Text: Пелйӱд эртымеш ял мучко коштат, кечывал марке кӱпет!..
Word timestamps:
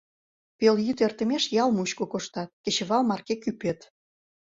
Пелйӱд 0.57 0.99
эртымеш 1.05 1.43
ял 1.61 1.69
мучко 1.77 2.05
коштат, 2.13 2.49
кечывал 2.63 3.01
марке 3.09 3.35
кӱпет!.. 3.43 3.79